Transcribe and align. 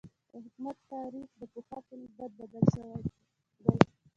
د 0.31 0.33
حکومت 0.43 0.77
تعریف 0.89 1.29
د 1.39 1.41
پخوا 1.53 1.79
په 1.87 1.93
نسبت 2.01 2.31
بدل 2.39 2.63
شوی 2.73 2.99
دی. 3.03 3.15